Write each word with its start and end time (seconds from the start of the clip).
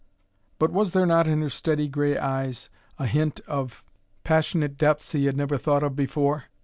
But 0.57 0.71
was 0.71 0.93
there 0.93 1.05
not 1.05 1.27
in 1.27 1.41
her 1.43 1.49
steady 1.49 1.87
gray 1.87 2.17
eyes 2.17 2.71
a 2.97 3.05
hint 3.05 3.39
of 3.41 3.83
passionate 4.23 4.75
depths 4.75 5.11
he 5.11 5.25
had 5.27 5.37
never 5.37 5.59
thought 5.59 5.83
of 5.83 5.95
before? 5.95 6.45